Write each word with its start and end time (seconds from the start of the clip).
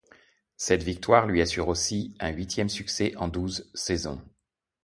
Cette 0.57 0.81
victoire 0.81 1.27
lui 1.27 1.41
assure 1.43 1.67
aussi 1.67 2.15
un 2.19 2.29
huitième 2.31 2.69
succès 2.69 3.15
en 3.17 3.27
douze 3.27 3.69
saisons. 3.75 4.19